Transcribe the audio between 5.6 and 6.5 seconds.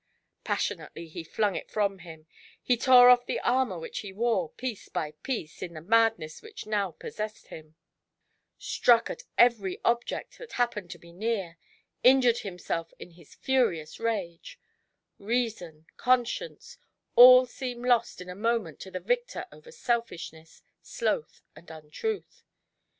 in the mad ness